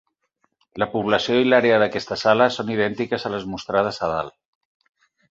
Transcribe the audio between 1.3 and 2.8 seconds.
i l'àrea d'aquesta sala són